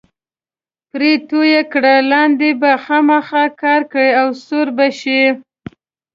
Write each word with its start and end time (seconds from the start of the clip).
پرې 0.89 1.11
توی 1.29 1.47
یې 1.53 1.61
کړه، 1.71 1.95
لاندې 2.11 2.49
به 2.61 2.71
خامخا 2.83 3.43
کا 3.61 3.75
کړي 3.91 4.09
او 4.21 4.27
سوړ 4.45 4.67
به 4.77 4.87
شي. 4.99 5.21